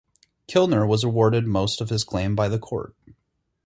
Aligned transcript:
Kilner 0.47 0.87
was 0.87 1.03
awarded 1.03 1.45
most 1.45 1.79
of 1.79 1.91
his 1.91 2.03
claim 2.03 2.35
by 2.35 2.49
the 2.49 2.57
Court. 2.57 2.95